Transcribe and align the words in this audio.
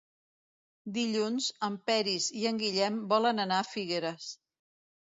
Dilluns 0.95 1.51
en 1.69 1.77
Peris 1.91 2.31
i 2.41 2.49
en 2.55 2.59
Guillem 2.65 3.01
volen 3.15 3.47
anar 3.49 3.63
a 3.63 3.71
Figueres. 3.77 4.37